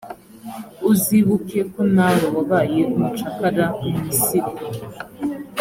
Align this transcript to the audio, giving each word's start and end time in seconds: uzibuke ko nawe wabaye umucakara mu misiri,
uzibuke 0.91 1.59
ko 1.71 1.81
nawe 1.95 2.25
wabaye 2.35 2.79
umucakara 2.95 3.65
mu 3.79 3.89
misiri, 4.05 4.51